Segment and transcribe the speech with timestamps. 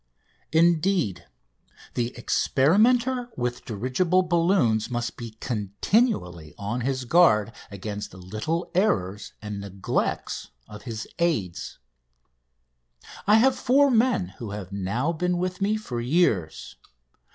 [0.51, 1.27] Indeed,
[1.93, 9.61] the experimenter with dirigible balloons must be continually on his guard against little errors and
[9.61, 11.77] neglects of his aids.
[13.27, 16.77] I have four men who have now been with me four years.